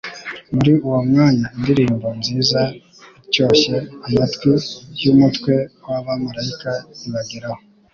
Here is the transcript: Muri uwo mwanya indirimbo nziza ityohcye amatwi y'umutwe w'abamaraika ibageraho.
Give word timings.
Muri 0.53 0.71
uwo 0.85 0.99
mwanya 1.09 1.45
indirimbo 1.55 2.07
nziza 2.19 2.61
ityohcye 3.25 3.75
amatwi 4.07 4.51
y'umutwe 5.01 5.53
w'abamaraika 5.87 6.71
ibageraho. 7.07 7.61